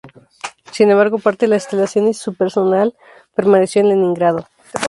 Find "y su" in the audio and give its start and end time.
2.17-2.33